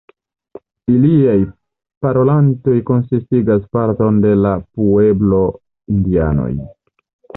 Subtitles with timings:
[0.93, 1.35] Iliaj
[2.05, 6.53] parolantoj konsistigas parton de la pueblo-indianoj.